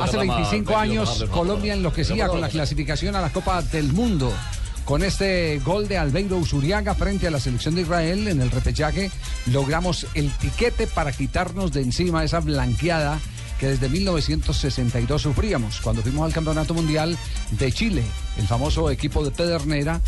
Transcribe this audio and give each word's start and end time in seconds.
Hace 0.00 0.16
25 0.16 0.78
años 0.78 1.26
Colombia 1.30 1.74
enloquecía 1.74 2.26
con 2.28 2.40
la 2.40 2.48
clasificación 2.48 3.16
a 3.16 3.20
la 3.20 3.30
Copa 3.30 3.60
del 3.60 3.92
Mundo. 3.92 4.32
Con 4.86 5.04
este 5.04 5.58
gol 5.58 5.88
de 5.88 5.98
Albeiro 5.98 6.38
Usuriaga 6.38 6.94
frente 6.94 7.26
a 7.26 7.30
la 7.30 7.38
selección 7.38 7.74
de 7.74 7.82
Israel 7.82 8.26
en 8.28 8.40
el 8.40 8.50
repechaje, 8.50 9.10
logramos 9.52 10.06
el 10.14 10.30
tiquete 10.38 10.86
para 10.86 11.12
quitarnos 11.12 11.70
de 11.70 11.82
encima 11.82 12.24
esa 12.24 12.40
blanqueada 12.40 13.20
que 13.60 13.66
desde 13.66 13.90
1962 13.90 15.20
sufríamos 15.20 15.82
cuando 15.82 16.00
fuimos 16.00 16.24
al 16.24 16.32
Campeonato 16.32 16.72
Mundial 16.72 17.18
de 17.50 17.70
Chile, 17.70 18.04
el 18.38 18.46
famoso 18.46 18.90
equipo 18.90 19.22
de 19.22 19.32
Pedernera 19.32 20.00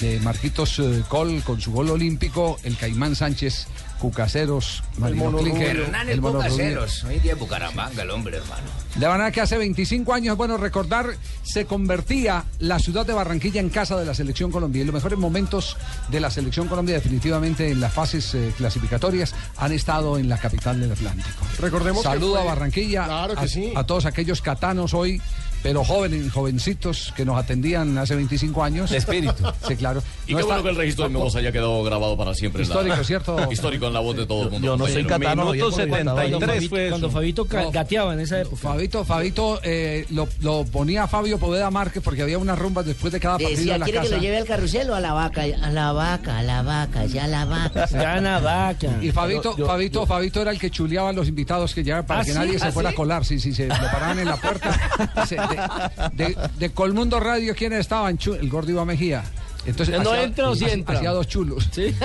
de 0.00 0.20
Marquitos 0.20 0.78
eh, 0.78 1.02
Col 1.08 1.42
con 1.42 1.60
su 1.60 1.72
gol 1.72 1.90
olímpico, 1.90 2.58
el 2.62 2.76
Caimán 2.76 3.16
Sánchez, 3.16 3.66
Cucaseros, 3.98 4.82
Marino 4.98 5.36
Clique, 5.36 5.70
Hernández 5.72 6.14
el 6.14 6.20
Mono 6.22 6.38
Bucaceros. 6.38 7.04
Hoy 7.04 7.18
día 7.18 7.32
en 7.32 7.38
Bucaramanga, 7.38 8.02
el 8.02 8.10
hombre, 8.10 8.38
hermano. 8.38 8.62
de 8.94 9.06
verdad 9.06 9.30
que 9.32 9.40
hace 9.42 9.58
25 9.58 10.14
años, 10.14 10.36
bueno, 10.38 10.56
recordar, 10.56 11.16
se 11.42 11.66
convertía 11.66 12.44
la 12.60 12.78
ciudad 12.78 13.04
de 13.04 13.12
Barranquilla 13.12 13.60
en 13.60 13.68
casa 13.68 13.98
de 13.98 14.06
la 14.06 14.14
selección 14.14 14.50
Colombia. 14.50 14.80
Y 14.82 14.84
los 14.86 14.94
mejores 14.94 15.18
momentos 15.18 15.76
de 16.08 16.20
la 16.20 16.30
selección 16.30 16.66
Colombia, 16.68 16.94
definitivamente 16.94 17.70
en 17.70 17.80
las 17.80 17.92
fases 17.92 18.34
eh, 18.34 18.52
clasificatorias, 18.56 19.34
han 19.58 19.72
estado 19.72 20.16
en 20.18 20.28
la 20.30 20.38
capital 20.38 20.80
del 20.80 20.92
Atlántico. 20.92 21.44
Recordemos 21.58 22.02
que 22.02 22.08
Saludo 22.08 22.34
fue- 22.34 22.42
a 22.42 22.44
Barranquilla, 22.44 23.04
Claro 23.04 23.34
que 23.34 23.40
a, 23.44 23.48
sí. 23.48 23.72
a 23.76 23.84
todos 23.84 24.06
aquellos 24.06 24.40
catanos 24.40 24.94
hoy, 24.94 25.20
pero 25.62 25.84
jóvenes, 25.84 26.32
jovencitos 26.32 27.12
que 27.16 27.24
nos 27.24 27.36
atendían 27.38 27.96
hace 27.98 28.14
25 28.16 28.62
años. 28.64 28.90
De 28.90 28.98
espíritu. 28.98 29.42
Sí, 29.66 29.76
claro. 29.76 30.02
Y 30.26 30.32
No 30.32 30.38
qué 30.38 30.42
está- 30.42 30.54
bueno 30.54 30.62
que 30.64 30.70
el 30.70 30.76
registro 30.76 31.04
de 31.04 31.10
mi 31.10 31.16
voz 31.16 31.34
haya 31.36 31.52
quedado 31.52 31.82
grabado 31.82 32.16
para 32.16 32.34
siempre. 32.34 32.60
la- 32.62 32.66
Histórico, 32.68 33.04
¿cierto? 33.04 33.52
Histórico 33.52 33.86
en 33.86 33.92
la 33.92 34.00
voz 34.00 34.16
de 34.16 34.26
todo 34.26 34.44
el 34.44 34.50
mundo. 34.50 34.66
Yo 34.66 34.76
no 34.76 34.86
soy 34.86 35.04
catano. 35.04 35.46
Minuto 35.46 35.50
había 35.50 35.62
por 35.64 35.80
el 35.80 35.90
73 35.90 36.68
fue 36.68 36.88
cuando 36.88 37.06
eso. 37.08 37.14
Fabito 37.16 37.46
No. 37.52 37.70
gateaba 37.70 38.12
en 38.14 38.20
esa 38.20 38.40
época. 38.40 38.56
Fabito, 38.56 39.04
Fabito 39.04 39.60
eh, 39.62 40.06
lo, 40.10 40.28
lo 40.40 40.64
ponía 40.64 41.06
Fabio 41.06 41.38
Poveda 41.38 41.70
Márquez 41.70 42.02
porque 42.02 42.22
había 42.22 42.38
unas 42.38 42.58
rumbas 42.58 42.86
después 42.86 43.12
de 43.12 43.20
cada 43.20 43.34
partido 43.38 43.50
Decía, 43.50 43.74
en 43.74 43.80
la 43.80 43.84
¿quiere 43.84 43.98
casa. 43.98 44.10
que 44.10 44.16
lo 44.16 44.22
lleve 44.22 44.38
al 44.38 44.44
carrusel 44.46 44.90
o 44.90 44.94
a 44.94 45.00
la 45.00 45.12
vaca? 45.12 45.42
A 45.42 45.70
la 45.70 45.92
vaca, 45.92 46.38
a 46.38 46.42
la 46.42 46.62
vaca, 46.62 47.04
ya 47.06 47.24
a 47.24 47.28
la 47.28 47.44
vaca. 47.44 47.86
Gana 47.92 48.38
vaca. 48.40 48.88
Y 49.02 49.10
Fabito, 49.12 49.52
Yo- 49.52 49.58
yo- 49.58 49.66
Fabito, 49.66 50.06
Fabito 50.06 50.42
era 50.42 50.50
el 50.50 50.58
que 50.58 50.70
chuleaba 50.70 51.10
a 51.10 51.12
los 51.12 51.28
invitados 51.28 51.74
que 51.74 51.82
llegaban 51.82 52.06
para 52.06 52.20
¿Ah, 52.20 52.24
que 52.24 52.32
sí? 52.32 52.38
nadie 52.38 52.58
se 52.58 52.66
¿Ah, 52.66 52.72
fuera 52.72 52.90
sí? 52.90 52.94
a 52.94 52.96
colar. 52.96 53.24
Sí, 53.24 53.38
sí, 53.40 53.52
se 53.54 53.66
lo 53.66 53.74
paraban 53.74 54.18
en 54.18 54.26
la 54.28 54.36
puerta. 54.36 54.78
Se- 55.26 55.36
de, 55.50 56.24
de- 56.24 56.36
de 56.58 56.70
Colmundo 56.70 57.20
Radio, 57.20 57.54
¿quiénes 57.54 57.80
estaban? 57.80 58.18
El 58.40 58.48
gordo 58.48 58.70
Iván 58.70 58.86
Mejía. 58.86 59.22
Entonces, 59.66 60.00
¿No 60.02 60.12
hacía- 60.12 60.22
entra 60.24 60.48
o 60.50 60.54
sí 60.54 60.64
entra? 60.64 60.96
Hacía 60.96 61.10
dos 61.10 61.28
chulos. 61.28 61.68
¿Sí? 61.70 61.94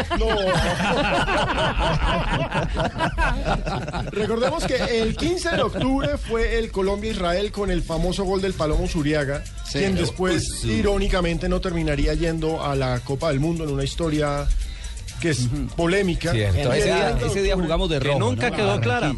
Recordemos 4.11 4.63
que 4.65 4.75
el 5.01 5.15
15 5.15 5.49
de 5.55 5.61
octubre 5.61 6.17
fue 6.17 6.57
el 6.59 6.71
Colombia-Israel 6.71 7.51
con 7.51 7.71
el 7.71 7.81
famoso 7.81 8.23
gol 8.23 8.41
del 8.41 8.53
Palomo 8.53 8.87
Zuriaga, 8.87 9.43
Sí. 9.65 9.79
quien 9.79 9.95
después, 9.95 10.63
irónicamente, 10.65 11.49
no 11.49 11.61
terminaría 11.61 12.13
yendo 12.13 12.63
a 12.63 12.75
la 12.75 12.99
Copa 12.99 13.29
del 13.29 13.39
Mundo 13.39 13.63
en 13.63 13.71
una 13.71 13.83
historia 13.83 14.47
que 15.21 15.29
es 15.29 15.47
polémica. 15.75 16.31
Ese 16.31 16.51
día, 16.51 16.51
30 16.51 17.13
de 17.15 17.27
ese 17.27 17.41
día 17.41 17.53
octubre- 17.55 17.63
jugamos 17.65 17.89
de 17.89 17.99
Que 17.99 18.07
rojo. 18.07 18.19
nunca 18.19 18.49
¿no? 18.49 18.55
quedó 18.55 18.81
clara. 18.81 19.13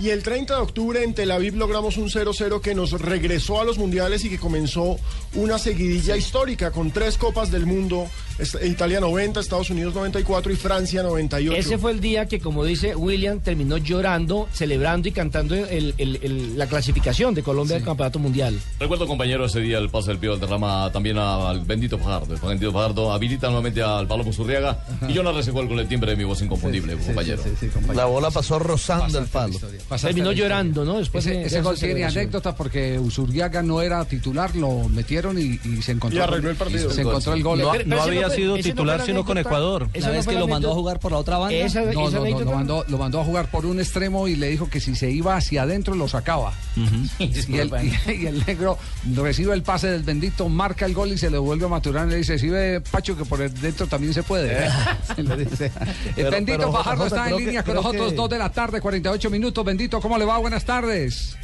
Y 0.00 0.10
el 0.10 0.22
30 0.24 0.56
de 0.56 0.60
octubre 0.60 1.04
en 1.04 1.14
Tel 1.14 1.30
Aviv 1.30 1.54
logramos 1.56 1.96
un 1.98 2.10
0-0 2.10 2.60
que 2.60 2.74
nos 2.74 2.90
regresó 3.00 3.60
a 3.60 3.64
los 3.64 3.78
mundiales 3.78 4.24
y 4.24 4.30
que 4.30 4.38
comenzó 4.38 4.96
una 5.34 5.56
seguidilla 5.58 6.16
histórica 6.16 6.72
con 6.72 6.90
tres 6.90 7.16
Copas 7.16 7.52
del 7.52 7.64
Mundo, 7.64 8.08
es- 8.38 8.58
Italia 8.64 8.98
90, 8.98 9.38
Estados 9.38 9.70
Unidos 9.70 9.94
94 9.94 10.52
y 10.52 10.56
Francia 10.56 11.02
98. 11.04 11.56
Ese 11.56 11.78
fue 11.78 11.92
el 11.92 12.00
día 12.00 12.26
que, 12.26 12.40
como 12.40 12.64
dice 12.64 12.96
William, 12.96 13.38
terminó 13.40 13.76
llorando, 13.76 14.48
celebrando 14.52 15.08
y 15.08 15.12
cantando 15.12 15.54
el- 15.54 15.94
el- 15.96 16.18
el- 16.22 16.58
la 16.58 16.66
clasificación 16.66 17.32
de 17.34 17.44
Colombia 17.44 17.76
al 17.76 17.84
Campeonato 17.84 18.18
Mundial. 18.18 18.58
Recuerdo, 18.80 19.06
compañero, 19.06 19.44
ese 19.44 19.60
día 19.60 19.78
el 19.78 19.90
pase 19.90 20.08
del 20.10 20.18
Pío 20.18 20.36
derrama 20.36 20.90
también 20.92 21.18
al 21.18 21.60
bendito 21.64 21.98
Fajardo. 21.98 22.34
El 22.34 22.40
bendito 22.40 22.72
Fajardo 22.72 23.12
habilita 23.12 23.46
nuevamente 23.46 23.80
al 23.80 24.08
Palomo 24.08 24.32
Zurriaga. 24.32 24.84
Y 25.08 25.12
yo 25.12 25.22
gol 25.52 25.68
con 25.68 25.78
el 25.78 25.86
timbre 25.86 26.10
de 26.10 26.16
mi 26.16 26.24
voz 26.24 26.42
inconfundible, 26.42 26.96
compañero. 26.96 27.42
Sí, 27.42 27.50
sí, 27.50 27.56
sí, 27.60 27.66
compañero. 27.68 27.94
La 27.94 28.06
bola 28.06 28.30
pasó 28.30 28.58
rozando 28.58 29.18
el 29.18 29.26
Pasaste 29.26 29.34
la 29.34 29.40
palo. 29.40 29.54
historia, 29.54 29.80
Terminó 30.00 30.32
llorando, 30.32 30.84
¿no? 30.84 30.98
Después 30.98 31.26
Ese, 31.26 31.42
ese 31.44 31.60
gol 31.60 31.78
tiene 31.78 32.04
anécdota 32.04 32.54
porque 32.56 32.98
Usuriaga 32.98 33.62
no 33.62 33.80
era 33.80 34.04
titular, 34.04 34.54
lo 34.56 34.88
metieron 34.88 35.38
y, 35.38 35.60
y 35.64 35.82
se 35.82 35.92
encontró. 35.92 36.18
Y 36.18 36.22
arregló 36.22 36.50
el 36.50 36.56
partido. 36.56 36.90
Se 36.90 37.02
encontró 37.02 37.32
el 37.34 37.42
gol. 37.42 37.62
No, 37.86 38.02
había 38.02 38.30
sido 38.30 38.56
titular, 38.56 39.04
sino 39.04 39.24
con 39.24 39.38
Ecuador. 39.38 39.88
Esa 39.92 40.10
vez 40.10 40.26
que 40.26 40.34
lo 40.34 40.48
mandó 40.48 40.70
a 40.70 40.74
jugar 40.74 40.98
por 41.00 41.12
la 41.12 41.18
otra 41.18 41.38
banda. 41.38 41.54
Esa, 41.56 41.82
no, 41.82 42.08
esa 42.08 42.18
no, 42.18 42.24
no, 42.30 42.40
lo 42.40 42.52
mandó, 42.52 42.84
lo 42.88 42.98
mandó 42.98 43.20
a 43.20 43.24
jugar 43.24 43.50
por 43.50 43.66
un 43.66 43.78
extremo 43.80 44.28
y 44.28 44.36
le 44.36 44.48
dijo 44.48 44.68
que 44.68 44.80
si 44.80 44.94
se 44.94 45.10
iba 45.10 45.36
hacia 45.36 45.62
adentro 45.62 45.94
lo 45.94 46.08
sacaba. 46.08 46.52
y, 47.18 47.56
el, 47.58 47.70
y- 48.08 48.12
y 48.22 48.26
el 48.26 48.44
negro 48.46 48.78
recibe 49.14 49.54
el 49.54 49.62
pase 49.62 49.88
del 49.88 50.02
bendito, 50.02 50.48
marca 50.48 50.86
el 50.86 50.94
gol 50.94 51.12
y 51.12 51.18
se 51.18 51.30
le 51.30 51.38
vuelve 51.38 51.66
a 51.66 51.68
Maturana 51.68 52.08
y 52.08 52.10
le 52.10 52.16
dice, 52.18 52.38
si 52.38 52.48
ve 52.48 52.80
Pacho 52.80 53.16
que 53.16 53.24
por 53.24 53.38
dentro 53.50 53.86
también 53.86 54.12
se 54.14 54.22
puede. 54.22 54.68
Se 55.14 55.22
le 55.22 55.36
dice. 55.36 55.66
el 55.66 55.72
Pero- 56.16 56.30
bendito 56.30 56.58
pero, 56.58 56.72
Fajardo 56.72 57.04
José, 57.04 57.16
está 57.16 57.30
en 57.30 57.36
que- 57.36 57.44
línea 57.44 57.62
con 57.62 57.74
nosotros, 57.74 58.10
que- 58.10 58.16
dos 58.16 58.30
de 58.30 58.38
la 58.38 58.50
tarde, 58.50 58.80
48 58.80 59.30
minutos. 59.30 59.64
Bendito, 59.74 60.00
¿cómo 60.00 60.16
le 60.16 60.24
va? 60.24 60.38
Buenas 60.38 60.64
tardes. 60.64 61.36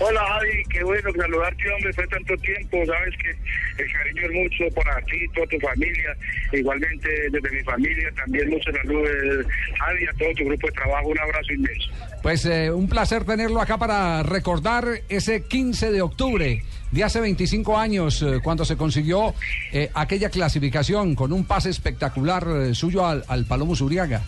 Hola 0.00 0.20
Javi, 0.28 0.62
qué 0.70 0.82
bueno 0.82 1.10
saludarte, 1.14 1.70
hombre, 1.70 1.92
fue 1.92 2.06
tanto 2.06 2.34
tiempo, 2.38 2.78
sabes 2.86 3.14
que 3.18 3.82
el 3.82 3.92
cariño 3.92 4.22
es 4.22 4.32
mucho 4.32 4.74
para 4.74 4.98
ti, 5.02 5.28
toda 5.34 5.46
tu 5.46 5.60
familia, 5.60 6.16
igualmente 6.54 7.08
desde 7.30 7.50
mi 7.50 7.62
familia 7.64 8.10
también 8.16 8.48
muchos 8.48 8.74
saludos, 8.74 9.46
Javi, 9.78 10.06
a 10.06 10.12
todo 10.14 10.28
tu 10.38 10.44
grupo 10.46 10.66
de 10.68 10.72
trabajo, 10.72 11.08
un 11.08 11.18
abrazo 11.18 11.52
inmenso. 11.52 11.90
Pues 12.22 12.46
eh, 12.46 12.70
un 12.70 12.88
placer 12.88 13.24
tenerlo 13.24 13.60
acá 13.60 13.76
para 13.76 14.22
recordar 14.22 14.86
ese 15.10 15.42
15 15.44 15.92
de 15.92 16.00
octubre 16.00 16.62
de 16.92 17.04
hace 17.04 17.20
25 17.20 17.76
años, 17.76 18.22
eh, 18.22 18.40
cuando 18.42 18.64
se 18.64 18.76
consiguió 18.76 19.34
eh, 19.70 19.90
aquella 19.92 20.30
clasificación 20.30 21.14
con 21.14 21.32
un 21.32 21.44
pase 21.44 21.68
espectacular 21.68 22.46
eh, 22.48 22.74
suyo 22.74 23.04
al, 23.04 23.22
al 23.28 23.44
Palomo 23.44 23.76
Zuriaga. 23.76 24.22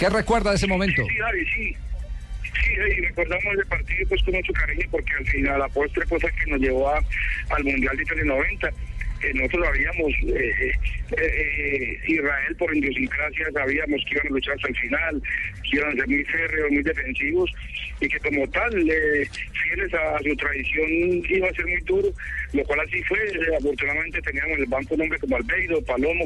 ¿Qué 0.00 0.08
recuerda 0.08 0.48
de 0.48 0.56
ese 0.56 0.66
momento? 0.66 1.02
Sí, 1.06 1.16
Javi, 1.18 1.44
sí. 1.54 1.76
Sí, 2.42 2.72
y 2.96 3.00
recordamos 3.02 3.54
ese 3.54 3.66
partido 3.66 4.08
pues 4.08 4.22
con 4.22 4.34
mucho 4.34 4.52
cariño 4.54 4.86
porque 4.90 5.12
al 5.12 5.26
final, 5.26 5.58
la 5.58 5.68
postre, 5.68 6.02
es 6.04 6.32
que 6.42 6.50
nos 6.50 6.58
llevó 6.58 6.88
a- 6.88 7.04
al 7.50 7.64
Mundial 7.64 7.94
de 7.98 8.02
Italia 8.02 8.24
90. 8.24 8.68
Eh, 9.22 9.32
nosotros 9.34 9.66
sabíamos, 9.66 10.12
eh, 10.34 10.72
eh, 10.72 10.72
eh, 11.18 11.98
Israel 12.08 12.56
por 12.58 12.74
idiosincrasia, 12.74 13.46
sabíamos 13.52 14.02
que 14.08 14.14
iban 14.14 14.26
a 14.26 14.30
luchar 14.30 14.54
hasta 14.54 14.68
el 14.68 14.76
final, 14.76 15.22
que 15.70 15.76
iban 15.76 15.90
a 15.92 15.94
ser 15.96 16.08
muy 16.08 16.24
férreos, 16.24 16.70
muy 16.72 16.82
defensivos, 16.82 17.50
y 18.00 18.08
que 18.08 18.18
como 18.20 18.48
tal, 18.48 18.72
eh, 18.90 19.28
fieles 19.62 19.92
a, 19.92 20.18
su 20.22 20.34
tradición, 20.36 20.88
iba 21.28 21.46
a 21.48 21.52
ser 21.52 21.66
muy 21.66 21.80
duro, 21.82 22.08
lo 22.54 22.64
cual 22.64 22.80
así 22.80 23.02
fue. 23.02 23.18
Afortunadamente 23.58 24.22
teníamos 24.22 24.52
en 24.56 24.60
el 24.64 24.66
banco 24.70 24.94
un 24.94 25.02
hombre 25.02 25.18
como 25.18 25.36
Albeiro, 25.36 25.82
Palomo, 25.82 26.24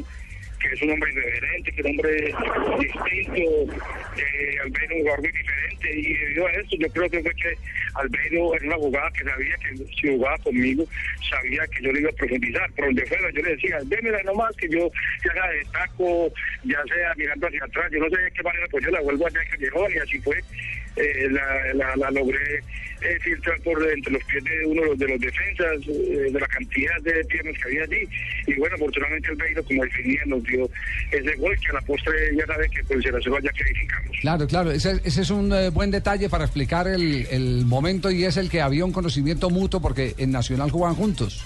que 0.67 0.75
es 0.75 0.81
un 0.81 0.91
hombre 0.91 1.11
irreverente, 1.11 1.71
que 1.71 1.81
es 1.81 1.85
un 1.85 1.91
hombre 1.91 2.33
distinto, 2.79 3.73
eh, 4.17 4.59
Albeiro 4.63 4.95
un 4.95 5.01
jugador 5.01 5.21
muy 5.21 5.31
diferente, 5.31 5.99
y 5.99 6.13
debido 6.13 6.47
a 6.47 6.51
esto 6.51 6.75
yo 6.79 6.89
creo 6.89 7.09
que 7.09 7.21
fue 7.21 7.35
que 7.35 7.57
Albeiro 7.95 8.55
en 8.57 8.67
una 8.67 8.75
jugada 8.75 9.11
que 9.11 9.23
sabía 9.23 9.57
que 9.57 9.77
si 9.77 10.07
jugaba 10.07 10.37
conmigo, 10.39 10.85
sabía 11.29 11.67
que 11.67 11.83
yo 11.83 11.91
le 11.91 11.99
iba 12.01 12.09
a 12.09 12.13
profundizar, 12.13 12.71
por 12.73 12.85
donde 12.85 13.05
fuera, 13.05 13.31
yo 13.31 13.41
le 13.41 13.55
decía, 13.55 13.77
démela 13.85 14.23
nomás, 14.23 14.55
que 14.57 14.69
yo 14.69 14.91
se 15.21 15.29
haga 15.29 15.49
de 15.49 15.65
taco, 15.71 16.31
ya 16.63 16.83
sea 16.83 17.13
mirando 17.15 17.47
hacia 17.47 17.63
atrás, 17.63 17.91
yo 17.91 17.99
no 17.99 18.09
sé 18.09 18.21
de 18.21 18.31
qué 18.31 18.43
manera, 18.43 18.67
pues 18.69 18.85
la 18.85 19.01
vuelvo 19.01 19.27
allá 19.27 19.39
que 19.51 19.57
llegó, 19.57 19.89
y 19.89 19.97
así 19.97 20.19
fue, 20.19 20.41
eh, 20.95 21.27
la, 21.29 21.73
la, 21.73 21.95
la 21.95 22.11
logré 22.11 22.63
eh, 23.01 23.19
filtrar 23.21 23.59
por 23.61 23.77
entre 23.91 24.13
los 24.13 24.23
pies 24.23 24.43
de 24.43 24.65
uno 24.65 24.81
de 24.81 24.87
los, 24.87 24.97
de 24.99 25.07
los 25.09 25.19
defensas, 25.19 25.77
eh, 25.87 26.31
de 26.31 26.39
la 26.39 26.47
cantidad 26.47 27.01
de 27.01 27.23
piernas 27.25 27.55
que 27.57 27.67
había 27.67 27.83
allí. 27.83 28.07
Y 28.47 28.53
bueno, 28.55 28.75
afortunadamente 28.75 29.29
el 29.29 29.35
Beiro, 29.35 29.63
como 29.63 29.83
definía, 29.83 30.21
nos 30.25 30.43
dio 30.43 30.69
ese 31.11 31.35
gol 31.35 31.55
que 31.59 31.69
a 31.69 31.73
la 31.73 31.81
postre 31.81 32.35
ya 32.37 32.45
sabe 32.45 32.69
que 32.69 32.83
pues 32.85 33.03
se 33.03 33.11
la 33.11 33.19
suba 33.21 33.39
ya 33.41 33.51
clarificamos. 33.51 34.11
Claro, 34.21 34.47
claro, 34.47 34.71
ese, 34.71 35.01
ese 35.03 35.21
es 35.21 35.29
un 35.29 35.53
eh, 35.53 35.69
buen 35.69 35.91
detalle 35.91 36.29
para 36.29 36.45
explicar 36.45 36.87
el, 36.87 37.27
el 37.29 37.65
momento 37.65 38.09
y 38.09 38.23
es 38.23 38.37
el 38.37 38.49
que 38.49 38.61
había 38.61 38.85
un 38.85 38.93
conocimiento 38.93 39.49
mutuo 39.49 39.81
porque 39.81 40.15
en 40.17 40.31
Nacional 40.31 40.71
jugaban 40.71 40.95
juntos. 40.95 41.43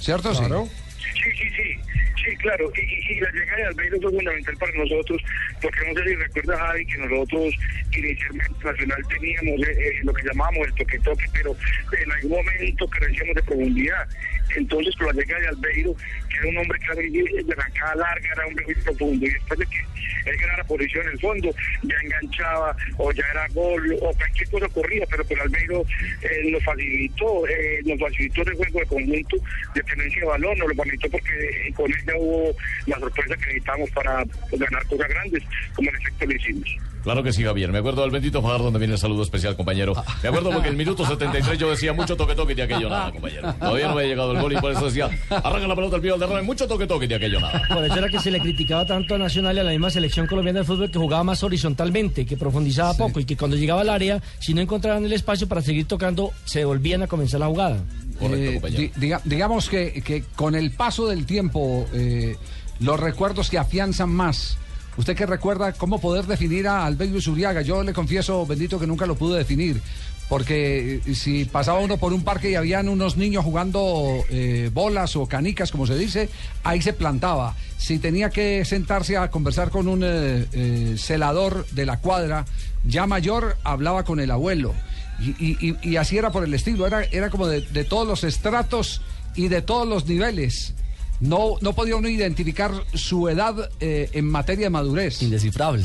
¿Cierto? 0.00 0.34
Sí. 0.34 0.40
Claro. 0.40 0.68
Sí, 0.68 0.85
sí, 1.14 1.30
sí, 1.34 1.80
sí, 2.24 2.36
claro. 2.36 2.70
Y, 2.76 3.20
la 3.20 3.30
llegada 3.30 3.56
de 3.56 3.64
Albeiro 3.66 4.00
fue 4.00 4.12
fundamental 4.12 4.56
para 4.56 4.72
nosotros, 4.72 5.22
porque 5.62 5.80
no 5.86 5.94
sé 5.94 6.08
si 6.08 6.14
recuerda 6.16 6.58
Javi 6.58 6.86
que 6.86 6.98
nosotros 6.98 7.54
inicialmente 7.96 8.54
en 8.60 8.66
Nacional 8.66 9.02
teníamos 9.08 9.68
eh, 9.68 9.76
eh, 9.78 10.00
lo 10.02 10.12
que 10.12 10.22
llamábamos 10.24 10.66
el 10.66 10.74
toque-toque, 10.74 11.24
pero 11.32 11.56
en 11.98 12.12
algún 12.12 12.30
momento 12.32 12.88
carecíamos 12.88 13.34
de 13.36 13.42
profundidad. 13.42 14.08
Entonces, 14.54 14.94
con 14.96 15.06
la 15.08 15.12
llegada 15.12 15.40
de 15.40 15.48
Albeiro, 15.48 15.94
que 15.96 16.36
era 16.38 16.48
un 16.48 16.58
hombre 16.58 16.78
que 16.78 16.86
era 16.86 17.44
de 17.44 17.52
arrancada 17.52 17.94
larga, 17.96 18.32
era 18.32 18.42
un 18.42 18.48
hombre 18.50 18.64
muy 18.66 18.74
profundo, 18.76 19.26
y 19.26 19.30
después 19.30 19.58
de 19.58 19.66
que 19.66 20.30
él 20.30 20.36
ganara 20.38 20.64
posición 20.64 21.06
en 21.06 21.12
el 21.12 21.20
fondo, 21.20 21.54
ya 21.82 21.96
enganchaba, 22.02 22.76
o 22.96 23.12
ya 23.12 23.24
era 23.30 23.48
gol, 23.48 23.96
o 24.00 24.12
cualquier 24.12 24.48
cosa 24.50 24.66
ocurría, 24.66 25.06
pero 25.10 25.24
con 25.24 25.40
Albeiro 25.40 25.84
eh, 26.22 26.50
nos 26.50 26.64
facilitó, 26.64 27.46
eh, 27.48 27.80
nos 27.84 27.98
facilitó 28.00 28.42
el 28.42 28.54
juego 28.54 28.80
de 28.80 28.86
conjunto, 28.86 29.36
de 29.74 29.82
tenencia 29.82 30.20
de 30.20 30.26
balón, 30.26 30.58
nos 30.58 30.68
lo 30.68 30.74
facilitó 30.96 31.10
porque 31.10 31.72
con 31.74 31.90
él 31.90 31.98
ya 32.06 32.16
hubo 32.18 32.56
la 32.86 32.98
sorpresa 32.98 33.36
que 33.36 33.46
necesitábamos 33.46 33.90
para 33.90 34.24
ganar 34.52 34.86
cosas 34.86 35.08
grandes, 35.08 35.42
como 35.74 35.90
en 35.90 35.96
efecto 35.96 36.26
lo 36.26 36.32
hicimos. 36.32 36.68
Claro 37.06 37.22
que 37.22 37.32
sí, 37.32 37.44
Javier. 37.44 37.70
Me 37.70 37.78
acuerdo 37.78 38.02
del 38.02 38.10
bendito 38.10 38.42
Fajardo 38.42 38.64
donde 38.64 38.80
viene 38.80 38.94
el 38.94 38.98
saludo 38.98 39.22
especial, 39.22 39.54
compañero. 39.54 39.94
Me 40.24 40.28
acuerdo 40.28 40.50
porque 40.50 40.66
en 40.66 40.72
el 40.72 40.76
minuto 40.76 41.06
73 41.06 41.56
yo 41.56 41.70
decía 41.70 41.92
mucho 41.92 42.16
toque 42.16 42.34
toque 42.34 42.52
y 42.52 42.56
de 42.56 42.64
aquello 42.64 42.88
nada, 42.88 43.12
compañero. 43.12 43.54
Todavía 43.54 43.86
no 43.86 43.94
me 43.94 44.00
había 44.00 44.10
llegado 44.10 44.32
el 44.32 44.40
gol 44.40 44.52
y 44.52 44.56
por 44.56 44.72
eso 44.72 44.86
decía, 44.86 45.08
arranca 45.30 45.68
la 45.68 45.76
pelota 45.76 45.96
el 45.96 46.02
pío 46.02 46.12
del 46.18 46.20
derrame, 46.20 46.42
mucho 46.42 46.66
toque 46.66 46.84
toque 46.84 47.04
y 47.04 47.08
de 47.08 47.14
aquello 47.14 47.38
nada. 47.38 47.62
Por 47.68 47.84
eso 47.84 47.96
era 47.96 48.08
que 48.08 48.18
se 48.18 48.32
le 48.32 48.40
criticaba 48.40 48.84
tanto 48.84 49.14
a 49.14 49.18
Nacional 49.18 49.56
y 49.56 49.60
a 49.60 49.62
la 49.62 49.70
misma 49.70 49.88
selección 49.90 50.26
colombiana 50.26 50.60
de 50.60 50.64
fútbol 50.64 50.90
que 50.90 50.98
jugaba 50.98 51.22
más 51.22 51.44
horizontalmente, 51.44 52.26
que 52.26 52.36
profundizaba 52.36 52.94
poco 52.94 53.20
y 53.20 53.24
que 53.24 53.36
cuando 53.36 53.56
llegaba 53.56 53.82
al 53.82 53.90
área, 53.90 54.20
si 54.40 54.52
no 54.52 54.60
encontraban 54.60 55.04
el 55.04 55.12
espacio 55.12 55.46
para 55.46 55.62
seguir 55.62 55.86
tocando, 55.86 56.32
se 56.44 56.64
volvían 56.64 57.02
a 57.02 57.06
comenzar 57.06 57.38
la 57.38 57.46
jugada. 57.46 57.84
Correcto, 58.18 58.66
Eh, 58.82 58.92
diga- 58.96 59.20
digamos 59.24 59.68
que, 59.68 60.02
que 60.04 60.24
con 60.34 60.54
el 60.54 60.70
paso 60.70 61.06
del 61.08 61.26
tiempo, 61.26 61.86
eh, 61.92 62.36
los 62.80 62.98
recuerdos 63.00 63.50
que 63.50 63.58
afianzan 63.58 64.10
más. 64.10 64.58
¿Usted 64.96 65.14
qué 65.14 65.26
recuerda 65.26 65.72
cómo 65.72 66.00
poder 66.00 66.26
definir 66.26 66.66
a 66.68 66.86
Albeiro 66.86 67.18
Uriaga? 67.30 67.60
Yo 67.62 67.82
le 67.82 67.92
confieso, 67.92 68.46
bendito, 68.46 68.78
que 68.80 68.86
nunca 68.86 69.04
lo 69.06 69.14
pude 69.14 69.38
definir. 69.38 69.80
Porque 70.28 71.00
eh, 71.06 71.14
si 71.14 71.44
pasaba 71.44 71.78
uno 71.78 71.98
por 71.98 72.12
un 72.12 72.24
parque 72.24 72.50
y 72.50 72.54
habían 72.56 72.88
unos 72.88 73.16
niños 73.16 73.44
jugando 73.44 74.24
eh, 74.28 74.70
bolas 74.72 75.14
o 75.14 75.26
canicas, 75.26 75.70
como 75.70 75.86
se 75.86 75.96
dice, 75.96 76.28
ahí 76.64 76.82
se 76.82 76.92
plantaba. 76.94 77.54
Si 77.76 77.98
tenía 77.98 78.30
que 78.30 78.64
sentarse 78.64 79.16
a 79.18 79.30
conversar 79.30 79.70
con 79.70 79.86
un 79.86 80.02
celador 80.98 81.66
de 81.72 81.86
la 81.86 81.98
cuadra, 82.00 82.44
ya 82.84 83.06
mayor, 83.06 83.56
hablaba 83.64 84.04
con 84.04 84.18
el 84.20 84.30
abuelo. 84.30 84.74
Y, 85.18 85.30
y- 85.38 85.56
y- 85.82 85.90
y 85.90 85.96
así 85.96 86.18
era 86.18 86.30
por 86.30 86.44
el 86.44 86.52
estilo, 86.54 86.86
era, 86.86 87.02
era 87.04 87.30
como 87.30 87.46
de, 87.48 87.62
de 87.62 87.84
todos 87.84 88.06
los 88.06 88.22
estratos 88.24 89.02
y 89.34 89.48
de 89.48 89.62
todos 89.62 89.88
los 89.88 90.06
niveles. 90.06 90.74
No, 91.20 91.54
no 91.62 91.72
podía 91.74 91.96
uno 91.96 92.08
identificar 92.08 92.72
su 92.92 93.28
edad 93.28 93.70
eh, 93.80 94.10
en 94.12 94.26
materia 94.26 94.66
de 94.66 94.70
madurez. 94.70 95.22
Indescifrable. 95.22 95.84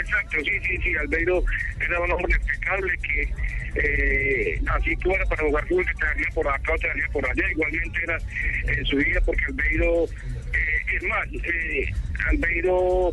Exacto, 0.00 0.36
sí, 0.44 0.50
sí, 0.64 0.76
sí, 0.82 0.94
Albeiro 0.94 1.42
era 1.80 2.00
un 2.00 2.12
hombre 2.12 2.36
impecable 2.40 2.92
que 2.98 3.32
eh, 3.74 4.60
así 4.70 4.96
tú 4.98 5.12
era 5.12 5.24
para 5.26 5.42
jugar 5.42 5.66
fútbol, 5.66 5.86
que 5.86 5.94
te 5.94 6.04
daría 6.04 6.26
por 6.34 6.48
acá 6.48 6.72
o 6.74 6.78
te 6.78 6.86
daría 6.86 7.08
por 7.08 7.26
allá, 7.28 7.50
igualmente 7.50 7.98
era 8.04 8.18
en 8.66 8.84
su 8.86 8.96
vida 8.96 9.20
porque 9.26 9.42
Albeiro, 9.48 10.04
eh, 10.04 10.96
es 10.96 11.02
más, 11.02 11.26
eh, 11.32 11.92
Albeiro 12.30 13.10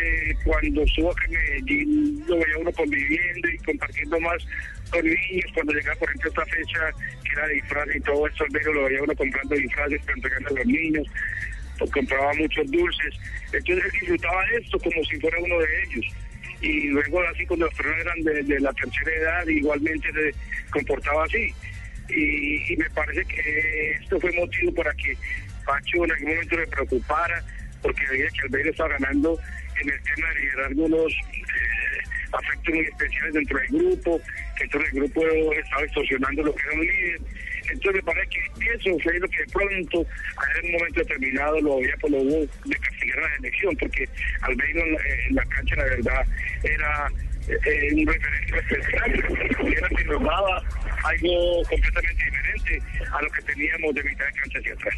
eh, 0.00 0.34
cuando 0.44 0.82
estuvo 0.82 1.10
acá 1.10 1.24
en 1.26 1.32
Medellín 1.32 2.24
lo 2.26 2.36
veía 2.38 2.58
uno 2.58 2.72
conviviendo 2.72 3.48
y 3.48 3.58
compartiendo 3.58 4.20
más 4.20 4.46
con 4.90 5.04
niños, 5.04 5.50
cuando 5.54 5.72
llegaba 5.72 5.98
por 5.98 6.08
ejemplo 6.08 6.30
esta 6.30 6.46
fecha 6.46 6.90
que 7.24 7.32
era 7.32 7.48
disfraz 7.48 7.88
y 7.94 8.00
todo 8.00 8.26
esto, 8.26 8.44
Albeiro 8.44 8.72
lo 8.74 8.84
veía 8.84 9.02
uno 9.02 9.14
comprando 9.14 9.54
disfraces 9.54 10.00
para 10.02 10.14
entregarle 10.14 10.48
a 10.48 10.52
los 10.52 10.66
niños 10.66 11.06
pues, 11.78 11.90
compraba 11.90 12.32
muchos 12.34 12.70
dulces. 12.70 13.14
Entonces 13.52 13.84
él 13.84 13.90
disfrutaba 14.00 14.44
esto 14.60 14.78
como 14.78 15.04
si 15.04 15.18
fuera 15.20 15.38
uno 15.40 15.58
de 15.58 15.82
ellos. 15.84 16.06
Y 16.60 16.88
luego 16.88 17.20
así 17.22 17.44
cuando 17.46 17.66
los 17.66 17.74
perros 17.74 17.96
eran 17.98 18.22
de, 18.22 18.42
de 18.44 18.60
la 18.60 18.72
tercera 18.74 19.12
edad, 19.16 19.46
igualmente 19.48 20.12
se 20.12 20.34
comportaba 20.70 21.24
así. 21.24 21.52
Y, 22.08 22.72
y 22.72 22.76
me 22.76 22.88
parece 22.90 23.24
que 23.24 23.90
esto 24.00 24.20
fue 24.20 24.32
motivo 24.32 24.72
para 24.74 24.92
que 24.94 25.16
Pacho 25.64 26.04
en 26.04 26.12
algún 26.12 26.28
momento 26.30 26.56
le 26.56 26.66
preocupara, 26.66 27.44
porque 27.82 28.06
veía 28.10 28.28
que 28.30 28.40
Albeiro 28.42 28.70
estaba 28.70 28.90
ganando 28.98 29.38
en 29.80 29.90
el 29.90 30.02
tema 30.02 30.28
de 30.28 30.40
liderar 30.40 30.72
unos 30.74 31.12
eh, 31.12 32.02
afectos 32.32 32.74
muy 32.74 32.84
especiales 32.84 33.34
dentro 33.34 33.58
del 33.58 33.68
grupo, 33.68 34.20
que 34.56 34.64
entonces 34.64 34.92
el 34.92 35.00
grupo 35.00 35.52
estaba 35.52 35.82
extorsionando 35.82 36.42
lo 36.42 36.54
que 36.54 36.62
era 36.62 36.74
un 36.74 36.80
líder. 36.80 37.20
Entonces 37.70 37.94
me 37.94 38.02
parece 38.02 38.28
que 38.28 38.72
eso 38.74 38.98
fue 39.02 39.18
lo 39.18 39.28
que 39.28 39.38
de 39.38 39.46
pronto, 39.46 40.06
en 40.58 40.66
un 40.66 40.72
momento 40.72 41.00
determinado, 41.00 41.60
lo 41.60 41.76
había 41.76 41.96
por 41.98 42.10
lo 42.10 42.18
hubo 42.18 42.40
de 42.64 42.76
castigar 42.76 43.18
la 43.18 43.36
elección, 43.36 43.76
porque 43.76 44.08
Albeiro 44.42 44.80
en 44.80 44.96
en 45.28 45.34
la 45.36 45.44
cancha, 45.46 45.76
la 45.76 45.84
verdad, 45.84 46.26
era 46.64 47.08
eh, 47.48 47.88
un 47.94 48.06
referente 48.06 48.58
especial, 48.58 49.14
era 49.66 49.88
que 49.88 50.04
nos 50.04 50.22
algo 51.04 51.62
completamente 51.68 52.24
diferente 52.24 52.82
a 53.12 53.22
lo 53.22 53.30
que 53.30 53.42
teníamos 53.42 53.94
de 53.94 54.02
mitad 54.04 54.26
de 54.26 54.32
cancha 54.32 54.58
hacia 54.58 54.74
atrás. 54.74 54.96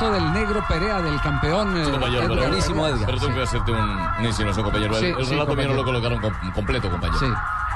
Relato 0.00 0.12
del 0.12 0.32
negro 0.32 0.64
Perea, 0.68 1.00
del 1.02 1.20
campeón. 1.20 1.76
eh, 1.76 1.84
Sí, 1.84 1.90
compañero, 1.90 2.22
Edgar 2.22 2.30
pero- 2.36 2.48
buenísimo, 2.48 2.86
Edgar. 2.86 3.06
Pero 3.06 3.18
tengo 3.18 3.34
que 3.34 3.42
hacerte 3.42 3.72
un, 3.72 3.78
una 3.80 4.26
insinuación, 4.26 4.64
compañero. 4.64 4.96
El, 4.96 5.00
Sí, 5.00 5.14
el 5.18 5.24
sí, 5.26 5.30
relato 5.32 5.54
mío 5.56 5.68
no 5.68 5.74
lo 5.74 5.84
colocaron 5.84 6.20
com- 6.20 6.52
completo, 6.52 6.90
compañero. 6.90 7.18
Sí. 7.18 7.26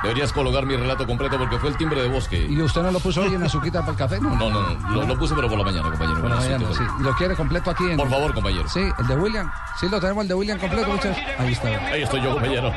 Deberías 0.03 0.33
colocar 0.35 0.67
mi 0.67 0.77
relato 0.77 1.07
completo 1.07 1.39
porque 1.39 1.57
fue 1.59 1.71
el 1.71 1.77
timbre 1.79 2.03
de 2.03 2.09
voz 2.09 2.29
que... 2.29 2.39
¿Y 2.47 2.61
usted 2.61 2.83
no 2.83 2.91
lo 2.91 3.01
puso 3.01 3.23
hoy 3.23 3.35
en 3.35 3.43
azuquita 3.43 3.81
para 3.81 3.93
el 3.93 3.97
café? 3.99 4.21
No, 4.21 4.31
No, 4.37 4.51
no, 4.51 4.61
no. 4.75 4.89
Lo, 4.91 5.07
lo 5.07 5.19
puse, 5.19 5.35
pero 5.35 5.49
por 5.49 5.57
la 5.59 5.65
mañana, 5.65 5.89
compañero. 5.91 6.21
Por 6.21 6.31
la 6.31 6.37
mañana, 6.37 6.67
sí, 6.69 6.75
sí. 6.77 6.85
¿Y 7.01 7.03
lo 7.03 7.15
quiere 7.15 7.35
completo 7.37 7.71
aquí 7.71 7.85
en.? 7.91 7.97
Por 7.97 8.11
favor, 8.11 8.35
compañero. 8.35 8.69
Sí, 8.69 8.81
el 8.99 9.07
de 9.07 9.17
William. 9.17 9.51
Sí, 9.81 9.89
lo 9.89 10.01
tenemos 10.01 10.23
el 10.23 10.29
de 10.29 10.35
William 10.35 10.59
completo, 10.59 10.89
muchachos. 10.89 11.17
Ahí 11.39 11.53
está. 11.53 11.69
Ahí 11.69 12.03
estoy 12.03 12.21
yo, 12.23 12.33
compañero. 12.33 12.71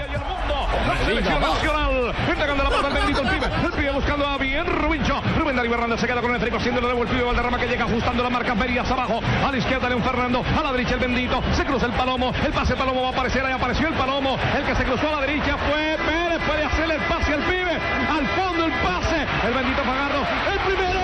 Selección 1.05 1.41
nacional. 1.41 2.15
Entregando 2.29 2.63
la 2.63 2.69
pelota 2.69 2.87
al 2.87 2.93
bendito 2.93 3.21
el 3.21 3.27
pibe. 3.29 3.47
Buscando 3.93 4.27
a 4.27 4.37
bien 4.37 4.65
Rubincho. 4.65 5.21
Rubén 5.39 5.55
Darío 5.55 5.73
Hernández 5.73 5.99
se 5.99 6.07
queda 6.07 6.21
con 6.21 6.33
el 6.33 6.39
frico. 6.39 6.57
Haciendo 6.57 6.79
el 6.79 7.07
pibe 7.07 7.23
Valderrama 7.23 7.57
que 7.57 7.67
llega 7.67 7.85
ajustando 7.85 8.21
la 8.21 8.29
marca 8.29 8.55
Ferias 8.55 8.89
abajo. 8.91 9.21
A 9.45 9.51
la 9.51 9.57
izquierda 9.57 9.89
León 9.89 10.03
Fernando. 10.03 10.43
A 10.57 10.61
la 10.61 10.71
derecha 10.71 10.93
el 10.95 10.99
bendito. 10.99 11.41
Se 11.53 11.65
cruza 11.65 11.85
el 11.87 11.93
palomo. 11.93 12.31
El 12.45 12.53
pase 12.53 12.75
palomo 12.75 13.01
va 13.01 13.09
a 13.09 13.11
aparecer. 13.11 13.45
Ahí 13.45 13.53
apareció 13.53 13.87
el 13.87 13.93
palomo. 13.95 14.37
El 14.55 14.65
que 14.65 14.75
se 14.75 14.83
cruzó 14.83 15.09
a 15.09 15.19
la 15.19 15.21
derecha 15.21 15.57
fue 15.57 15.97
Pérez. 16.05 16.41
Puede 16.47 16.63
hacerle 16.65 16.95
el 16.95 17.01
pase 17.01 17.33
al 17.33 17.41
pibe. 17.41 17.79
Al 18.11 18.27
fondo 18.27 18.65
el 18.65 18.71
pase. 18.73 19.25
El 19.47 19.53
bendito 19.53 19.81
Fagardo. 19.83 20.19
El 20.51 20.59
primero. 20.59 21.01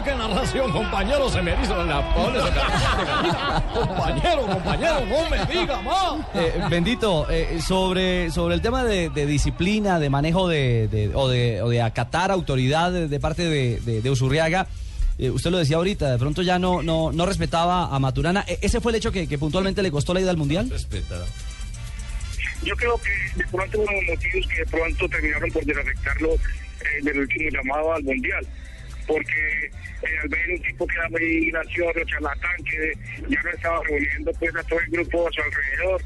Colombia! 0.00 0.04
¡Qué 0.04 0.14
narración, 0.16 0.72
compañero! 0.72 1.28
Se 1.30 1.42
me 1.42 1.54
hizo 1.62 1.84
la 1.84 2.00
me 2.00 3.80
Compañero, 3.86 4.42
compañero, 4.46 5.00
no 5.06 5.30
me 5.30 5.46
diga 5.46 5.80
más. 5.82 6.14
Eh, 6.34 6.60
bendito, 6.70 7.26
eh, 7.30 7.58
sobre, 7.66 8.30
sobre 8.30 8.54
el 8.54 8.60
tema 8.62 8.84
de, 8.84 9.10
de 9.10 9.26
disciplina, 9.26 9.98
de 9.98 10.10
manejo 10.10 10.48
de, 10.48 10.88
de- 10.88 11.10
o, 11.14 11.28
de, 11.28 11.62
o 11.62 11.68
de 11.68 11.82
acatar 11.82 12.30
autoridad 12.30 12.92
de, 12.92 13.08
de 13.08 13.20
parte 13.20 13.42
de, 13.44 13.80
de, 13.80 14.02
de 14.02 14.10
Usurriaga, 14.10 14.66
eh, 15.18 15.30
usted 15.30 15.50
lo 15.50 15.58
decía 15.58 15.76
ahorita, 15.76 16.10
de 16.10 16.18
pronto 16.18 16.42
ya 16.42 16.58
no, 16.58 16.82
no, 16.82 17.12
no 17.12 17.26
respetaba 17.26 17.94
a 17.94 17.98
Maturana. 17.98 18.44
E- 18.48 18.58
¿Ese 18.62 18.80
fue 18.80 18.92
el 18.92 18.96
hecho 18.96 19.12
que, 19.12 19.26
que 19.26 19.38
puntualmente 19.38 19.82
le 19.82 19.90
costó 19.90 20.14
la 20.14 20.20
ida 20.20 20.30
al 20.30 20.36
Mundial? 20.36 20.68
Respeta. 20.70 21.16
Yo 22.62 22.74
creo 22.76 22.98
que 22.98 23.38
de 23.42 23.46
pronto 23.48 23.78
uno 23.80 23.90
de 23.90 23.96
los 24.06 24.16
motivos 24.16 24.46
que 24.48 24.56
de 24.58 24.66
pronto 24.66 25.08
terminaron 25.08 25.50
por 25.50 25.64
desafectarlo 25.64 26.34
eh, 26.34 26.38
del 27.02 27.18
último 27.20 27.48
llamado 27.50 27.92
al 27.94 28.02
Mundial. 28.02 28.46
Porque 29.10 29.70
eh, 30.02 30.18
al 30.22 30.28
ver 30.28 30.50
un 30.50 30.62
tipo 30.62 30.86
que 30.86 30.94
era 30.94 31.08
muy 31.08 31.50
gracioso, 31.50 32.00
charlatán, 32.06 32.56
que 32.64 32.92
ya 33.28 33.42
no 33.42 33.50
estaba 33.50 33.82
reuniendo 33.82 34.32
pues 34.34 34.54
a 34.54 34.62
todo 34.62 34.78
el 34.78 34.86
grupo 34.86 35.26
a 35.26 35.32
su 35.32 35.42
alrededor, 35.42 36.02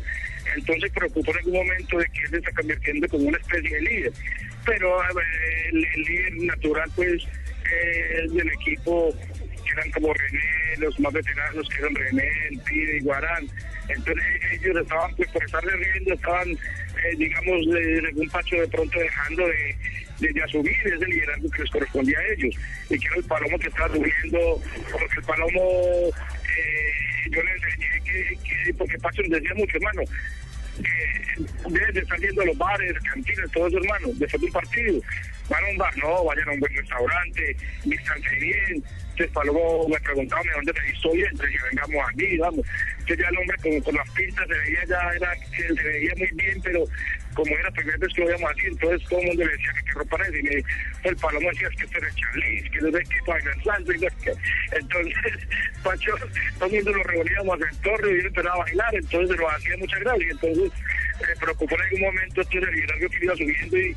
entonces 0.57 0.91
preocupó 0.93 1.31
en 1.33 1.39
algún 1.39 1.55
momento 1.55 1.99
de 1.99 2.07
que 2.07 2.23
él 2.23 2.31
se 2.31 2.37
está 2.39 2.53
convirtiendo 2.53 3.09
como 3.09 3.25
una 3.25 3.39
especie 3.39 3.71
de 3.71 3.81
líder. 3.81 4.13
Pero 4.65 5.03
el, 5.11 5.81
líder 5.81 6.33
natural 6.45 6.91
pues 6.97 7.23
eh, 7.71 8.27
del 8.31 8.49
equipo 8.53 9.15
que 9.65 9.73
eran 9.73 9.91
como 9.91 10.13
René, 10.13 10.41
los 10.79 10.99
más 11.01 11.13
veteranos 11.13 11.69
que 11.69 11.79
eran 11.79 11.95
René, 11.95 12.31
el 12.51 12.59
Pide 12.61 12.97
y 12.99 13.01
Guarán. 13.01 13.47
Entonces 13.89 14.25
ellos 14.53 14.77
estaban, 14.83 15.15
pues 15.17 15.29
por 15.31 15.45
estar 15.45 15.65
riendo, 15.65 16.15
estaban, 16.15 16.51
eh, 16.51 17.17
digamos, 17.17 17.67
de, 17.67 18.03
algún 18.09 18.29
pacho 18.31 18.57
de 18.57 18.69
pronto 18.69 18.99
dejando 18.99 19.47
de, 19.47 19.77
de, 20.21 20.33
de 20.33 20.43
asumir 20.43 20.77
ese 20.85 21.07
liderazgo 21.07 21.51
que 21.51 21.63
les 21.63 21.71
correspondía 21.71 22.19
a 22.19 22.33
ellos. 22.33 22.55
Y 22.91 22.99
que 22.99 23.09
el 23.17 23.25
Palomo 23.25 23.59
que 23.59 23.69
estaba 23.69 23.95
subiendo, 23.95 24.63
porque 24.91 25.17
el 25.19 25.25
Palomo, 25.25 26.09
eh, 26.09 27.04
yo 27.31 27.43
le 27.43 27.53
enseñé 27.53 28.01
que, 28.05 28.39
que, 28.45 28.75
porque 28.75 28.99
Pacho 28.99 29.23
nos 29.23 29.41
decía 29.41 29.55
mucho, 29.55 29.77
hermano, 29.77 30.03
eh, 30.79 31.45
deben 31.69 31.95
de 31.95 32.01
estar 32.01 32.19
a 32.19 32.45
los 32.45 32.59
bares, 32.59 32.93
cantinas, 33.01 33.51
todos 33.53 33.73
esos 33.73 33.85
hermanos, 33.85 34.19
después 34.19 34.41
de 34.41 34.47
un 34.47 34.53
partido. 34.53 35.01
Van 35.49 35.63
a 35.63 35.69
un 35.69 35.77
bar, 35.77 35.97
no, 35.99 36.25
vayan 36.25 36.49
a 36.49 36.53
un 36.53 36.61
buen 36.61 36.75
restaurante, 36.75 37.57
vístanse 37.85 38.35
bien. 38.37 38.83
Entonces 39.11 39.33
Palomo 39.33 39.89
me 39.89 40.01
preguntaba 40.01 40.43
¿de 40.43 40.51
dónde 40.51 40.73
me 40.73 41.13
bien, 41.13 41.29
entonces 41.31 41.55
yo 41.55 41.67
vengamos 41.71 42.11
aquí, 42.11 42.39
vamos. 42.39 42.67
Entonces 42.99 43.19
ya 43.19 43.29
el 43.29 43.39
hombre 43.39 43.83
con 43.83 43.95
las 43.95 44.11
pintas 44.11 44.49
se 44.49 44.55
veía 44.55 44.85
ya, 44.87 45.13
era, 45.15 45.35
se 45.57 45.83
veía 45.83 46.13
muy 46.17 46.31
bien, 46.33 46.61
pero 46.63 46.85
como 47.35 47.57
era 47.57 47.71
primera 47.71 47.99
vez 47.99 48.15
que 48.15 48.21
lo 48.23 48.31
íbamos 48.31 48.51
así, 48.51 48.67
entonces 48.67 49.09
todo 49.09 49.21
el 49.21 49.27
mundo 49.27 49.45
le 49.45 49.53
decía 49.53 49.73
que 49.75 49.85
qué 49.85 49.93
ropa 49.93 50.19
y 50.29 50.43
me, 50.43 50.65
el 51.05 51.17
Palomo 51.17 51.51
decía 51.51 51.69
que 51.77 51.85
esto 51.85 51.99
era 51.99 52.15
Charlize, 52.15 52.71
que 52.71 52.81
no 52.81 52.91
sé 52.91 53.03
qué 53.05 53.21
bailan 53.27 53.65
salsa, 53.65 53.93
y 53.95 54.01
no 54.01 54.09
sé 54.09 54.17
qué. 54.23 54.33
Entonces, 54.79 55.49
Pacho, 55.85 56.13
todo 56.59 56.69
el 56.69 56.73
mundo 56.73 56.93
lo 56.93 57.03
reuníamos 57.05 57.59
en 57.61 57.81
torno 57.83 58.09
y 58.09 58.21
él 58.21 58.27
empezaba 58.27 58.55
a 58.55 58.59
bailar, 58.59 58.95
entonces 58.95 59.37
lo 59.37 59.51
hacía 59.51 59.77
mucha 59.77 59.99
gracia, 59.99 60.29
entonces 60.31 60.73
me 61.21 61.37
preocupó 61.37 61.75
en 61.75 61.83
algún 61.83 62.01
momento, 62.01 62.41
entonces 62.41 62.69
el 62.69 62.75
liderazgo 62.75 63.09
que 63.09 63.25
iba 63.25 63.37
subiendo 63.37 63.79
y 63.79 63.97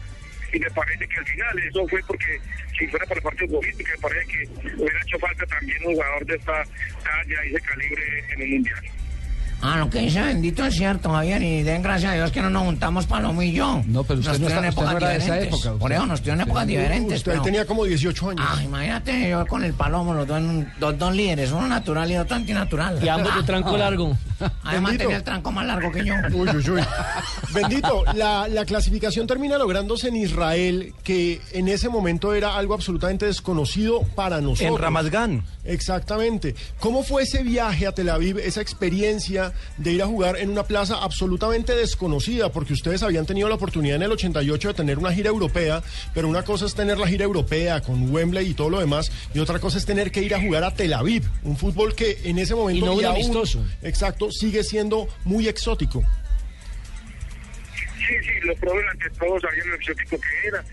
y 0.54 0.60
me 0.60 0.70
parece 0.72 1.08
que 1.08 1.18
al 1.18 1.26
final 1.26 1.60
eso 1.60 1.88
fue 1.88 2.02
porque 2.08 2.40
si 2.78 2.88
fuera 2.88 3.06
el 3.10 3.22
partido 3.22 3.60
político 3.60 3.90
me 3.96 3.98
parece 3.98 4.28
que 4.32 4.50
hubiera 4.76 5.02
hecho 5.02 5.20
falta 5.20 5.46
también 5.46 5.86
un 5.86 5.94
jugador 5.94 6.26
de 6.26 6.36
esta 6.36 6.64
talla 7.04 7.46
y 7.46 7.50
de 7.52 7.62
calibre 7.62 8.24
en 8.30 8.42
el 8.42 8.50
mundial. 8.50 8.97
Ah, 9.62 9.78
lo 9.78 9.90
que 9.90 10.00
dice 10.00 10.22
bendito 10.22 10.64
es 10.66 10.76
cierto, 10.76 11.10
Javier, 11.12 11.42
y 11.42 11.64
den 11.64 11.82
gracias 11.82 12.12
a 12.12 12.16
Dios 12.16 12.32
que 12.32 12.42
no 12.42 12.50
nos 12.50 12.64
juntamos 12.64 13.08
Palomo 13.08 13.42
y 13.42 13.52
yo. 13.54 13.82
No, 13.88 14.04
pero 14.04 14.20
usted 14.20 14.34
nos 14.34 14.40
no 14.40 14.46
tuvieron 14.48 14.66
está- 14.66 14.70
usted 14.70 14.82
épocas 14.82 14.92
no 14.92 14.98
era 14.98 15.08
de 15.10 15.16
esa 15.18 15.34
diferentes. 15.36 15.80
Por 15.80 15.92
eso 15.92 16.06
nos 16.06 16.20
tuvieron 16.22 16.42
épocas 16.42 16.68
diferentes. 16.68 17.18
Usted 17.18 17.32
pero- 17.32 17.44
tenía 17.44 17.66
como 17.66 17.84
18 17.86 18.30
años. 18.30 18.46
Ah, 18.48 18.62
imagínate, 18.64 19.30
yo 19.30 19.46
con 19.48 19.64
el 19.64 19.74
Palomo, 19.74 20.14
los 20.14 20.28
dos, 20.28 20.38
en- 20.38 20.72
dos, 20.80 20.98
dos 21.00 21.16
líderes, 21.16 21.52
uno 21.52 21.68
natural 21.68 22.12
y 22.12 22.18
otro 22.18 22.36
antinatural. 22.36 23.04
Y 23.04 23.08
ambos 23.10 23.36
de 23.36 23.44
tranco 23.44 23.76
largo. 23.78 24.16
Además 24.40 24.92
Bendito. 24.92 24.98
tenía 25.04 25.18
el 25.18 25.24
tranco 25.24 25.52
más 25.52 25.66
largo 25.66 25.92
que 25.92 26.06
yo. 26.06 26.14
Uy, 26.34 26.50
uy, 26.50 26.70
uy. 26.70 26.82
Bendito, 27.54 28.04
la, 28.16 28.48
la 28.48 28.66
clasificación 28.66 29.28
termina 29.28 29.58
lográndose 29.58 30.10
en 30.10 30.16
Israel, 30.18 30.94
que 31.04 31.42
en 31.54 31.68
ese 31.68 31.90
momento 31.90 32.34
era 32.34 32.56
algo 32.58 32.74
absolutamente 32.74 33.26
desconocido 33.26 34.02
para 34.16 34.42
nosotros. 34.42 34.76
En 34.76 34.78
Ramat 34.78 35.08
Exactamente. 35.64 36.56
¿Cómo 36.80 37.04
fue 37.04 37.24
ese 37.24 37.44
viaje 37.44 37.88
a 37.88 37.92
Tel 37.92 38.10
Aviv, 38.10 38.38
esa 38.40 38.62
experiencia 38.62 39.54
de 39.78 39.92
ir 39.94 40.02
a 40.02 40.08
jugar 40.08 40.38
en 40.38 40.50
una 40.50 40.64
plaza 40.64 40.96
absolutamente 41.04 41.76
desconocida? 41.76 42.52
Porque 42.52 42.74
ustedes 42.74 43.04
habían 43.04 43.26
tenido 43.26 43.50
la 43.50 43.56
oportunidad 43.56 43.98
en 43.98 44.04
el 44.04 44.12
88 44.12 44.70
de 44.70 44.74
tener 44.74 44.98
una 44.98 45.12
gira 45.14 45.30
europea, 45.30 45.84
pero 46.14 46.28
una 46.28 46.44
cosa 46.44 46.66
es 46.66 46.74
tener 46.76 46.98
la 46.98 47.08
gira 47.08 47.26
europea 47.26 47.82
con 47.82 48.12
Wembley 48.14 48.48
y 48.50 48.54
todo 48.54 48.70
lo 48.70 48.80
demás, 48.80 49.12
y 49.34 49.40
otra 49.40 49.60
cosa 49.60 49.78
es 49.78 49.86
tener 49.86 50.12
que 50.12 50.22
ir 50.22 50.34
a 50.36 50.42
jugar 50.42 50.64
a 50.64 50.72
Tel 50.74 50.94
Aviv, 50.94 51.24
un 51.44 51.58
fútbol 51.58 51.96
que 51.96 52.20
en 52.24 52.38
ese 52.40 52.56
momento 52.56 52.86
Y 52.86 52.88
no 52.88 52.94
un 52.96 53.06
aún- 53.06 53.16
amistoso. 53.16 53.64
exacto, 53.82 54.27
sigue 54.32 54.64
siendo 54.64 55.08
muy 55.26 55.48
exótico. 55.48 56.04
Sí, 57.98 58.14
sí, 58.22 58.40
los 58.44 58.58
probé 58.60 58.88
ante 58.88 59.10
todos, 59.12 59.42
sabían 59.42 59.70
lo 59.70 59.76
exótico 59.76 60.18
que 60.20 60.48
era. 60.48 60.64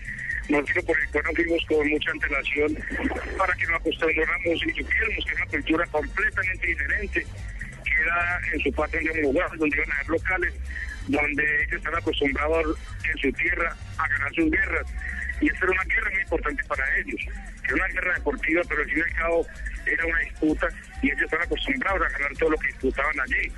Nosotros 0.47 0.85
por 0.85 0.99
el 0.99 1.09
cual 1.09 1.23
nos 1.25 1.35
fuimos 1.35 1.65
con 1.65 1.89
mucha 1.89 2.11
antelación 2.11 2.77
para 3.37 3.53
que 3.55 3.65
nos 3.65 3.75
acostumbráramos 3.77 4.45
y 4.45 4.69
supiéramos 4.69 5.25
que 5.25 5.31
era 5.31 5.43
una 5.43 5.45
cultura 5.47 5.85
completamente 5.87 6.67
diferente, 6.67 7.25
que 7.83 7.91
era 8.01 8.39
en 8.53 8.59
su 8.59 8.71
patria 8.71 9.11
un 9.11 9.21
lugar 9.21 9.57
donde 9.57 9.75
iban 9.75 9.91
a 9.91 9.95
haber 9.95 10.09
locales, 10.09 10.53
donde 11.07 11.63
ellos 11.63 11.77
están 11.77 11.95
acostumbrados 11.95 12.77
en 13.11 13.17
su 13.17 13.31
tierra 13.37 13.75
a 13.97 14.07
ganar 14.07 14.35
sus 14.35 14.51
guerras. 14.51 14.87
Y 15.41 15.47
esta 15.47 15.65
era 15.65 15.71
una 15.71 15.83
guerra 15.83 16.09
muy 16.11 16.21
importante 16.21 16.63
para 16.63 16.97
ellos, 16.97 17.21
era 17.63 17.75
una 17.75 17.87
guerra 17.87 18.13
deportiva, 18.15 18.61
pero 18.69 18.81
al 18.81 18.89
fin 18.89 18.97
y 18.97 19.01
al 19.01 19.13
cabo 19.13 19.47
era 19.85 20.05
una 20.05 20.19
disputa 20.19 20.67
y 21.01 21.07
ellos 21.07 21.21
están 21.23 21.41
acostumbrados 21.41 22.01
a 22.01 22.09
ganar 22.09 22.37
todo 22.37 22.49
lo 22.51 22.57
que 22.57 22.67
disputaban 22.67 23.19
allí. 23.19 23.51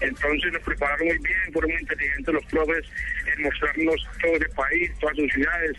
Entonces 0.00 0.52
nos 0.52 0.62
prepararon 0.62 1.06
muy 1.06 1.18
bien, 1.18 1.52
fueron 1.52 1.70
muy 1.70 1.80
inteligentes 1.80 2.34
los 2.34 2.44
profes 2.46 2.84
en 3.26 3.42
mostrarnos 3.42 4.08
todo 4.20 4.34
el 4.34 4.48
país, 4.50 4.90
todas 4.98 5.16
sus 5.16 5.32
ciudades, 5.32 5.72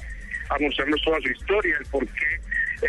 a 0.50 0.60
mostrarnos 0.60 1.01
toda 1.03 1.19
su 1.22 1.29
historia, 1.29 1.77
el 1.77 1.86
por 1.88 2.07
qué 2.07 2.39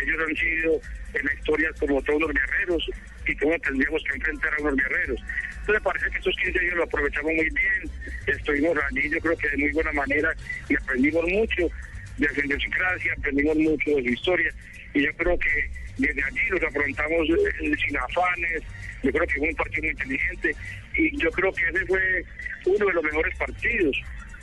ellos 0.01 0.17
han 0.27 0.35
sido 0.35 0.81
en 1.13 1.25
la 1.25 1.33
historia 1.33 1.69
como 1.79 2.01
todos 2.03 2.21
los 2.21 2.31
guerreros 2.31 2.89
y 3.27 3.35
cómo 3.37 3.57
tendríamos 3.59 4.03
que 4.03 4.15
enfrentar 4.15 4.53
a 4.53 4.63
los 4.63 4.75
guerreros. 4.75 5.21
Entonces 5.59 5.83
parece 5.83 6.09
que 6.09 6.17
estos 6.17 6.35
15 6.43 6.59
días 6.59 6.75
lo 6.75 6.83
aprovechamos 6.83 7.31
muy 7.33 7.49
bien, 7.49 7.91
estuvimos 8.27 8.77
allí 8.89 9.09
yo 9.09 9.19
creo 9.19 9.37
que 9.37 9.49
de 9.49 9.57
muy 9.57 9.71
buena 9.71 9.91
manera 9.93 10.33
y 10.69 10.75
aprendimos 10.75 11.23
mucho 11.25 11.69
de 12.17 12.27
su 12.29 12.39
idiosincrasia, 12.41 13.13
aprendimos 13.17 13.57
mucho 13.57 13.91
de 13.95 14.03
su 14.03 14.09
historia 14.09 14.51
y 14.93 15.01
yo 15.03 15.13
creo 15.17 15.37
que 15.37 15.69
desde 15.97 16.23
allí 16.23 16.39
los 16.51 16.63
afrontamos 16.63 17.27
eh, 17.29 17.71
sin 17.85 17.97
afanes, 17.97 18.63
yo 19.03 19.11
creo 19.11 19.27
que 19.27 19.35
fue 19.39 19.49
un 19.49 19.55
partido 19.55 19.81
muy 19.83 19.91
inteligente 19.91 20.55
y 20.97 21.17
yo 21.17 21.29
creo 21.31 21.51
que 21.53 21.63
ese 21.69 21.85
fue 21.85 22.23
uno 22.65 22.85
de 22.85 22.93
los 22.93 23.03
mejores 23.03 23.35
partidos 23.37 23.95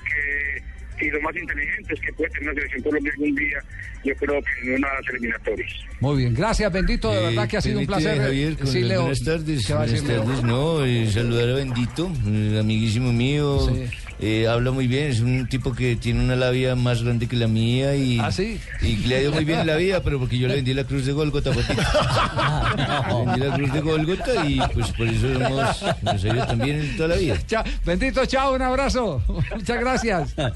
que 0.04 0.72
y 1.00 1.10
los 1.10 1.22
más 1.22 1.34
inteligentes 1.34 2.00
que 2.00 2.12
puede 2.12 2.30
tener 2.30 2.48
la 2.48 2.54
selección 2.54 2.82
Colombia 2.82 3.12
algún 3.12 3.34
día, 3.34 3.58
yo 4.04 4.14
creo 4.16 4.40
que 4.42 4.68
en 4.68 4.74
unas 4.76 4.92
eliminatorias. 5.10 5.72
Muy 6.00 6.16
bien, 6.18 6.34
gracias, 6.34 6.72
Bendito, 6.72 7.10
de 7.10 7.18
Eh, 7.18 7.26
verdad 7.30 7.48
que 7.48 7.56
ha 7.56 7.60
sido 7.60 7.80
un 7.80 7.86
placer. 7.86 8.18
Javier, 8.18 8.56
con 8.56 8.66
Sí, 8.68 8.80
Leo, 8.82 9.00
buenas 9.02 9.24
tardes. 9.24 9.66
¿qué 9.66 9.72
va 9.74 9.82
a 9.82 9.86
Buenas 9.86 10.04
tardes, 10.04 10.42
no, 10.44 10.84
eh, 10.84 11.10
saludar 11.10 11.48
a 11.48 11.54
Bendito, 11.54 12.12
eh, 12.28 12.58
amiguísimo 12.60 13.12
mío. 13.12 13.58
Sí. 13.68 13.90
Eh, 14.24 14.46
habla 14.46 14.70
muy 14.70 14.86
bien, 14.86 15.10
es 15.10 15.18
un 15.18 15.48
tipo 15.48 15.72
que 15.72 15.96
tiene 15.96 16.22
una 16.22 16.36
labia 16.36 16.76
más 16.76 17.02
grande 17.02 17.26
que 17.26 17.34
la 17.34 17.48
mía 17.48 17.96
y, 17.96 18.20
¿Ah, 18.20 18.30
sí? 18.30 18.60
y 18.80 18.96
le 18.98 19.16
ha 19.16 19.20
ido 19.22 19.32
muy 19.32 19.44
bien 19.44 19.58
en 19.58 19.66
la 19.66 19.74
vida, 19.74 20.00
pero 20.04 20.20
porque 20.20 20.38
yo 20.38 20.46
le 20.46 20.54
vendí 20.54 20.72
la 20.74 20.84
cruz 20.84 21.06
de 21.06 21.12
Golgota. 21.12 21.50
Le 21.52 23.24
vendí 23.26 23.40
la 23.40 23.54
cruz 23.56 23.72
de 23.72 23.80
Golgota 23.80 24.46
y 24.46 24.60
pues 24.72 24.92
por 24.92 25.08
eso 25.08 25.26
hemos, 25.26 25.82
nos 26.02 26.24
ha 26.24 26.28
ido 26.28 26.46
también 26.46 26.80
en 26.80 26.96
toda 26.96 27.08
la 27.08 27.16
vida. 27.16 27.36
Chao. 27.46 27.64
Bendito, 27.84 28.24
chao, 28.26 28.54
un 28.54 28.62
abrazo. 28.62 29.20
Muchas 29.56 29.80
gracias. 29.80 30.34
Ay, 30.38 30.52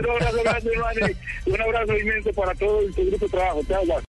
un 0.00 0.10
abrazo 0.10 0.38
grande, 0.42 0.70
hermano. 0.72 1.06
Un 1.46 1.60
abrazo 1.60 1.98
inmenso 1.98 2.32
para 2.32 2.54
todo 2.54 2.80
tu 2.96 3.04
grupo 3.06 3.26
de 3.26 3.30
trabajo. 3.30 3.60
Chao. 3.68 3.82